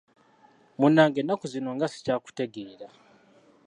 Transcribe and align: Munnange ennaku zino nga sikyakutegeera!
Munnange 0.79 1.19
ennaku 1.21 1.45
zino 1.53 1.69
nga 1.75 1.87
sikyakutegeera! 1.93 2.87